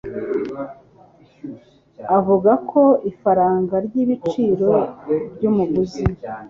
avuga 2.17 2.51
ko 2.69 2.81
ifaranga 3.11 3.75
ry'ibiciro 3.85 4.71
by'umuguzi 5.33 6.03